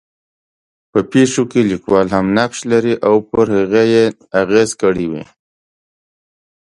په 0.91 0.99
پېښو 1.11 1.43
کې 1.51 1.61
لیکوال 1.71 2.07
هم 2.15 2.25
نقش 2.37 2.57
لرلی 2.71 2.95
او 3.07 3.15
پر 3.29 3.45
هغې 3.57 3.83
یې 3.93 4.05
اغېز 4.41 4.69
کړی 4.81 5.05
وي. 5.11 5.23